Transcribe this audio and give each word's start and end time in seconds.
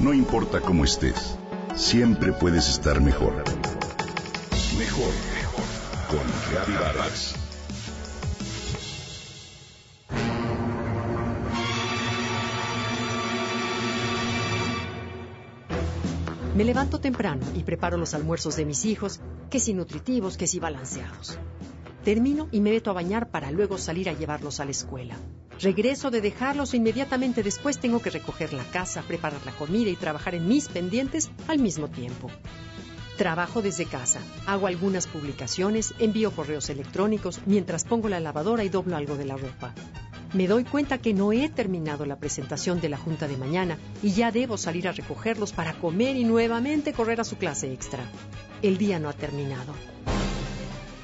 No 0.00 0.14
importa 0.14 0.62
cómo 0.62 0.86
estés, 0.86 1.36
siempre 1.76 2.32
puedes 2.32 2.70
estar 2.70 3.02
mejor. 3.02 3.34
Mejor, 4.78 5.12
mejor. 5.34 5.64
Con 6.08 6.74
Vargas. 6.74 7.34
Me 16.56 16.64
levanto 16.64 16.98
temprano 16.98 17.44
y 17.54 17.62
preparo 17.64 17.98
los 17.98 18.14
almuerzos 18.14 18.56
de 18.56 18.64
mis 18.64 18.86
hijos, 18.86 19.20
que 19.50 19.60
si 19.60 19.74
nutritivos, 19.74 20.38
que 20.38 20.46
si 20.46 20.58
balanceados. 20.58 21.38
Termino 22.04 22.48
y 22.50 22.60
me 22.62 22.70
meto 22.70 22.88
a 22.88 22.94
bañar 22.94 23.30
para 23.30 23.50
luego 23.50 23.76
salir 23.76 24.08
a 24.08 24.14
llevarlos 24.14 24.60
a 24.60 24.64
la 24.64 24.70
escuela. 24.70 25.16
Regreso 25.62 26.10
de 26.10 26.22
dejarlos 26.22 26.72
inmediatamente 26.72 27.42
después 27.42 27.78
tengo 27.78 28.00
que 28.00 28.08
recoger 28.08 28.54
la 28.54 28.64
casa, 28.64 29.02
preparar 29.02 29.44
la 29.44 29.52
comida 29.52 29.90
y 29.90 29.96
trabajar 29.96 30.34
en 30.34 30.48
mis 30.48 30.68
pendientes 30.68 31.30
al 31.48 31.58
mismo 31.58 31.88
tiempo. 31.88 32.30
Trabajo 33.18 33.60
desde 33.60 33.84
casa, 33.84 34.20
hago 34.46 34.66
algunas 34.66 35.06
publicaciones, 35.06 35.92
envío 35.98 36.30
correos 36.30 36.70
electrónicos 36.70 37.42
mientras 37.44 37.84
pongo 37.84 38.08
la 38.08 38.20
lavadora 38.20 38.64
y 38.64 38.70
doblo 38.70 38.96
algo 38.96 39.16
de 39.16 39.26
la 39.26 39.36
ropa. 39.36 39.74
Me 40.32 40.46
doy 40.46 40.64
cuenta 40.64 40.96
que 40.96 41.12
no 41.12 41.32
he 41.32 41.50
terminado 41.50 42.06
la 42.06 42.16
presentación 42.16 42.80
de 42.80 42.88
la 42.88 42.96
junta 42.96 43.28
de 43.28 43.36
mañana 43.36 43.76
y 44.02 44.12
ya 44.12 44.30
debo 44.30 44.56
salir 44.56 44.88
a 44.88 44.92
recogerlos 44.92 45.52
para 45.52 45.74
comer 45.74 46.16
y 46.16 46.24
nuevamente 46.24 46.94
correr 46.94 47.20
a 47.20 47.24
su 47.24 47.36
clase 47.36 47.70
extra. 47.70 48.02
El 48.62 48.78
día 48.78 48.98
no 48.98 49.10
ha 49.10 49.12
terminado. 49.12 49.74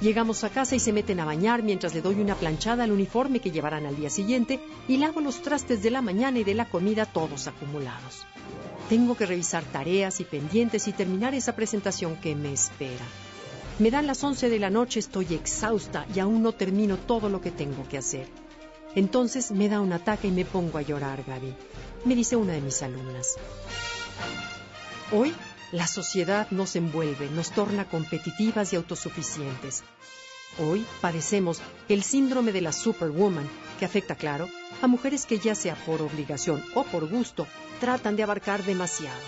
Llegamos 0.00 0.44
a 0.44 0.50
casa 0.50 0.76
y 0.76 0.78
se 0.78 0.92
meten 0.92 1.20
a 1.20 1.24
bañar 1.24 1.62
mientras 1.62 1.94
le 1.94 2.02
doy 2.02 2.16
una 2.16 2.34
planchada 2.34 2.84
al 2.84 2.92
uniforme 2.92 3.40
que 3.40 3.50
llevarán 3.50 3.86
al 3.86 3.96
día 3.96 4.10
siguiente 4.10 4.60
y 4.88 4.98
lavo 4.98 5.22
los 5.22 5.40
trastes 5.40 5.82
de 5.82 5.90
la 5.90 6.02
mañana 6.02 6.38
y 6.38 6.44
de 6.44 6.52
la 6.52 6.68
comida 6.68 7.06
todos 7.06 7.46
acumulados. 7.46 8.26
Tengo 8.90 9.16
que 9.16 9.24
revisar 9.24 9.64
tareas 9.64 10.20
y 10.20 10.24
pendientes 10.24 10.86
y 10.86 10.92
terminar 10.92 11.34
esa 11.34 11.56
presentación 11.56 12.16
que 12.16 12.36
me 12.36 12.52
espera. 12.52 13.04
Me 13.78 13.90
dan 13.90 14.06
las 14.06 14.22
11 14.22 14.50
de 14.50 14.58
la 14.58 14.70
noche, 14.70 15.00
estoy 15.00 15.34
exhausta 15.34 16.06
y 16.14 16.20
aún 16.20 16.42
no 16.42 16.52
termino 16.52 16.98
todo 16.98 17.30
lo 17.30 17.40
que 17.40 17.50
tengo 17.50 17.88
que 17.88 17.98
hacer. 17.98 18.28
Entonces 18.94 19.50
me 19.50 19.68
da 19.68 19.80
un 19.80 19.92
ataque 19.92 20.28
y 20.28 20.30
me 20.30 20.44
pongo 20.44 20.76
a 20.78 20.82
llorar, 20.82 21.24
Gaby. 21.26 21.54
Me 22.04 22.14
dice 22.14 22.36
una 22.36 22.52
de 22.52 22.60
mis 22.60 22.82
alumnas. 22.82 23.36
Hoy 25.10 25.34
la 25.72 25.86
sociedad 25.86 26.48
nos 26.50 26.76
envuelve, 26.76 27.28
nos 27.30 27.50
torna 27.50 27.88
competitivas 27.88 28.72
y 28.72 28.76
autosuficientes. 28.76 29.82
Hoy 30.58 30.86
padecemos 31.00 31.60
el 31.88 32.02
síndrome 32.02 32.52
de 32.52 32.62
la 32.62 32.72
superwoman, 32.72 33.48
que 33.78 33.84
afecta, 33.84 34.14
claro, 34.14 34.48
a 34.80 34.86
mujeres 34.86 35.26
que 35.26 35.38
ya 35.38 35.54
sea 35.54 35.74
por 35.74 36.00
obligación 36.00 36.64
o 36.74 36.84
por 36.84 37.08
gusto, 37.08 37.46
tratan 37.80 38.16
de 38.16 38.22
abarcar 38.22 38.62
demasiado. 38.64 39.20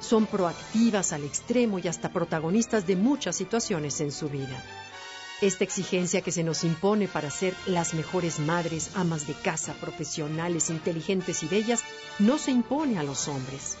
Son 0.00 0.26
proactivas 0.26 1.12
al 1.12 1.24
extremo 1.24 1.78
y 1.78 1.88
hasta 1.88 2.12
protagonistas 2.12 2.86
de 2.86 2.96
muchas 2.96 3.36
situaciones 3.36 4.00
en 4.00 4.12
su 4.12 4.28
vida. 4.28 4.64
Esta 5.42 5.64
exigencia 5.64 6.22
que 6.22 6.32
se 6.32 6.44
nos 6.44 6.64
impone 6.64 7.08
para 7.08 7.28
ser 7.30 7.54
las 7.66 7.94
mejores 7.94 8.38
madres, 8.38 8.90
amas 8.94 9.26
de 9.26 9.34
casa, 9.34 9.74
profesionales, 9.74 10.70
inteligentes 10.70 11.42
y 11.42 11.48
bellas, 11.48 11.82
no 12.18 12.38
se 12.38 12.52
impone 12.52 12.98
a 12.98 13.02
los 13.02 13.28
hombres. 13.28 13.76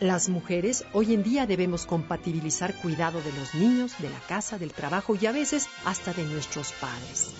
Las 0.00 0.28
mujeres 0.28 0.84
hoy 0.92 1.14
en 1.14 1.22
día 1.22 1.46
debemos 1.46 1.86
compatibilizar 1.86 2.74
cuidado 2.74 3.22
de 3.22 3.32
los 3.32 3.54
niños, 3.54 3.92
de 4.00 4.10
la 4.10 4.18
casa, 4.18 4.58
del 4.58 4.72
trabajo 4.72 5.14
y 5.14 5.26
a 5.26 5.32
veces 5.32 5.68
hasta 5.84 6.12
de 6.12 6.24
nuestros 6.24 6.72
padres. 6.72 7.30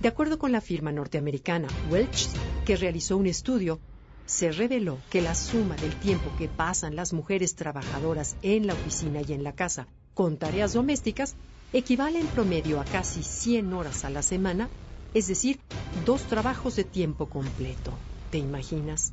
De 0.00 0.08
acuerdo 0.08 0.38
con 0.38 0.50
la 0.50 0.62
firma 0.62 0.92
norteamericana 0.92 1.68
Welch, 1.90 2.28
que 2.64 2.76
realizó 2.76 3.18
un 3.18 3.26
estudio, 3.26 3.80
se 4.24 4.50
reveló 4.50 4.96
que 5.10 5.20
la 5.20 5.34
suma 5.34 5.76
del 5.76 5.94
tiempo 5.96 6.30
que 6.38 6.48
pasan 6.48 6.96
las 6.96 7.12
mujeres 7.12 7.54
trabajadoras 7.54 8.34
en 8.40 8.66
la 8.66 8.72
oficina 8.72 9.20
y 9.20 9.34
en 9.34 9.44
la 9.44 9.52
casa 9.52 9.88
con 10.14 10.38
tareas 10.38 10.72
domésticas 10.72 11.34
equivale 11.74 12.18
en 12.18 12.26
promedio 12.28 12.80
a 12.80 12.84
casi 12.84 13.22
100 13.22 13.74
horas 13.74 14.06
a 14.06 14.10
la 14.10 14.22
semana, 14.22 14.70
es 15.12 15.28
decir, 15.28 15.60
dos 16.06 16.22
trabajos 16.22 16.76
de 16.76 16.84
tiempo 16.84 17.26
completo. 17.28 17.92
¿Te 18.30 18.38
imaginas? 18.38 19.12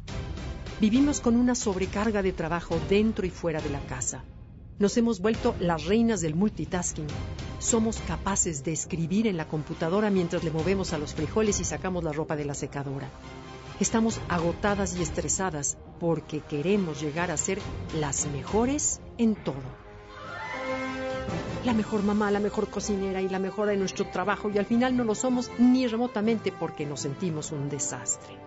Vivimos 0.79 1.21
con 1.21 1.35
una 1.35 1.55
sobrecarga 1.55 2.21
de 2.21 2.33
trabajo 2.33 2.79
dentro 2.87 3.25
y 3.25 3.31
fuera 3.31 3.59
de 3.59 3.71
la 3.71 3.79
casa. 3.87 4.23
Nos 4.77 4.95
hemos 4.95 5.19
vuelto 5.19 5.55
las 5.59 5.85
reinas 5.85 6.21
del 6.21 6.35
multitasking. 6.35 7.07
Somos 7.57 7.97
capaces 8.01 8.63
de 8.63 8.73
escribir 8.73 9.25
en 9.25 9.37
la 9.37 9.47
computadora 9.47 10.11
mientras 10.11 10.43
le 10.43 10.51
movemos 10.51 10.93
a 10.93 10.99
los 10.99 11.15
frijoles 11.15 11.59
y 11.59 11.63
sacamos 11.63 12.03
la 12.03 12.11
ropa 12.11 12.35
de 12.35 12.45
la 12.45 12.53
secadora. 12.53 13.09
Estamos 13.79 14.19
agotadas 14.29 14.95
y 14.95 15.01
estresadas 15.01 15.79
porque 15.99 16.41
queremos 16.41 17.01
llegar 17.01 17.31
a 17.31 17.37
ser 17.37 17.57
las 17.99 18.27
mejores 18.27 19.01
en 19.17 19.33
todo. 19.33 19.55
La 21.65 21.73
mejor 21.73 22.03
mamá, 22.03 22.29
la 22.29 22.39
mejor 22.39 22.69
cocinera 22.69 23.19
y 23.19 23.29
la 23.29 23.39
mejor 23.39 23.67
de 23.67 23.77
nuestro 23.77 24.05
trabajo 24.11 24.51
y 24.51 24.59
al 24.59 24.67
final 24.67 24.95
no 24.95 25.03
lo 25.05 25.15
somos 25.15 25.49
ni 25.57 25.87
remotamente 25.87 26.51
porque 26.51 26.85
nos 26.85 26.99
sentimos 26.99 27.51
un 27.51 27.67
desastre. 27.67 28.37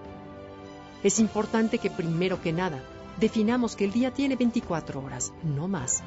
Es 1.02 1.18
importante 1.18 1.78
que 1.78 1.90
primero 1.90 2.42
que 2.42 2.52
nada 2.52 2.82
definamos 3.18 3.74
que 3.74 3.84
el 3.84 3.92
día 3.92 4.12
tiene 4.12 4.36
24 4.36 5.00
horas, 5.00 5.32
no 5.42 5.66
más, 5.66 6.02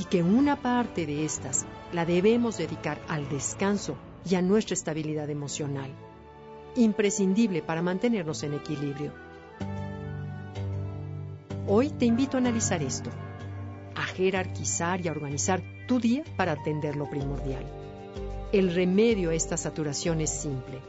y 0.00 0.04
que 0.04 0.22
una 0.22 0.56
parte 0.56 1.04
de 1.04 1.24
estas 1.24 1.66
la 1.92 2.06
debemos 2.06 2.56
dedicar 2.56 2.98
al 3.08 3.28
descanso 3.28 3.96
y 4.28 4.34
a 4.36 4.42
nuestra 4.42 4.74
estabilidad 4.74 5.28
emocional, 5.28 5.90
imprescindible 6.76 7.62
para 7.62 7.82
mantenernos 7.82 8.42
en 8.42 8.54
equilibrio. 8.54 9.12
Hoy 11.66 11.90
te 11.90 12.06
invito 12.06 12.38
a 12.38 12.40
analizar 12.40 12.82
esto, 12.82 13.10
a 13.94 14.02
jerarquizar 14.02 15.02
y 15.02 15.08
a 15.08 15.12
organizar 15.12 15.62
tu 15.86 16.00
día 16.00 16.24
para 16.36 16.52
atender 16.52 16.96
lo 16.96 17.08
primordial. 17.08 17.64
El 18.52 18.74
remedio 18.74 19.28
a 19.28 19.34
esta 19.34 19.58
saturación 19.58 20.22
es 20.22 20.30
simple 20.30 20.80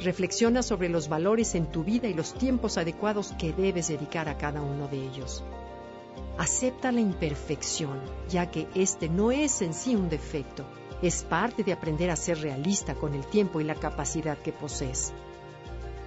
Reflexiona 0.00 0.62
sobre 0.62 0.88
los 0.88 1.08
valores 1.08 1.56
en 1.56 1.66
tu 1.66 1.82
vida 1.82 2.06
y 2.06 2.14
los 2.14 2.32
tiempos 2.34 2.78
adecuados 2.78 3.34
que 3.36 3.52
debes 3.52 3.88
dedicar 3.88 4.28
a 4.28 4.38
cada 4.38 4.62
uno 4.62 4.86
de 4.86 4.96
ellos. 4.96 5.42
Acepta 6.38 6.92
la 6.92 7.00
imperfección, 7.00 8.00
ya 8.28 8.48
que 8.48 8.68
este 8.76 9.08
no 9.08 9.32
es 9.32 9.60
en 9.60 9.74
sí 9.74 9.96
un 9.96 10.08
defecto, 10.08 10.64
es 11.02 11.24
parte 11.24 11.64
de 11.64 11.72
aprender 11.72 12.10
a 12.10 12.16
ser 12.16 12.40
realista 12.40 12.94
con 12.94 13.12
el 13.14 13.26
tiempo 13.26 13.60
y 13.60 13.64
la 13.64 13.74
capacidad 13.74 14.38
que 14.38 14.52
posees. 14.52 15.12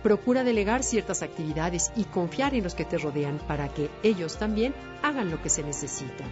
Procura 0.03 0.45
delegar 0.45 0.83
ciertas 0.83 1.21
actividades 1.21 1.91
y 1.97 2.05
confiar 2.05 2.55
en 2.55 2.63
los 2.63 2.75
que 2.75 2.85
te 2.85 2.97
rodean 2.97 3.39
para 3.39 3.67
que 3.67 3.89
ellos 4.03 4.37
también 4.37 4.73
hagan 5.03 5.29
lo 5.29 5.41
que 5.41 5.49
se 5.49 5.63
necesita. 5.63 6.23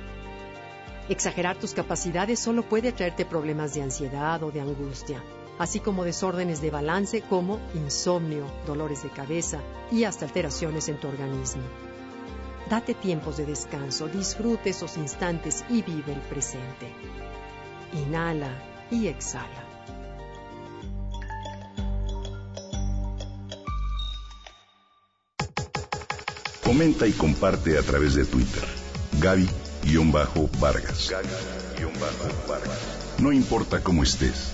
Exagerar 1.09 1.57
tus 1.57 1.73
capacidades 1.73 2.39
solo 2.39 2.63
puede 2.63 2.93
traerte 2.93 3.25
problemas 3.25 3.73
de 3.73 3.81
ansiedad 3.81 4.41
o 4.43 4.51
de 4.51 4.61
angustia 4.61 5.21
así 5.59 5.79
como 5.81 6.03
desórdenes 6.05 6.61
de 6.61 6.71
balance 6.71 7.21
como 7.21 7.59
insomnio, 7.75 8.45
dolores 8.65 9.03
de 9.03 9.09
cabeza 9.09 9.59
y 9.91 10.05
hasta 10.05 10.25
alteraciones 10.25 10.89
en 10.89 10.99
tu 10.99 11.07
organismo. 11.07 11.61
Date 12.69 12.95
tiempos 12.95 13.37
de 13.37 13.45
descanso, 13.45 14.07
disfrute 14.07 14.71
esos 14.71 14.97
instantes 14.97 15.63
y 15.69 15.83
vive 15.83 16.13
el 16.13 16.21
presente. 16.21 16.91
Inhala 17.93 18.63
y 18.89 19.07
exhala. 19.07 19.65
Comenta 26.63 27.05
y 27.07 27.11
comparte 27.13 27.77
a 27.77 27.81
través 27.81 28.13
de 28.13 28.25
Twitter. 28.25 28.63
Gaby-Vargas. 29.19 31.11
No 33.17 33.31
importa 33.33 33.83
cómo 33.83 34.03
estés 34.03 34.53